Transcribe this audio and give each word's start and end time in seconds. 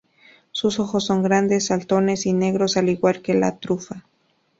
Sus 0.51 0.79
ojos 0.79 1.05
son 1.05 1.21
grandes, 1.21 1.67
saltones 1.67 2.25
y 2.25 2.33
negros 2.33 2.75
al 2.75 2.89
igual 2.89 3.21
que 3.21 3.35
la 3.35 3.59
trufa. 3.59 4.03